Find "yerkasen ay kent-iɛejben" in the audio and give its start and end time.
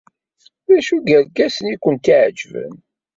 1.11-2.75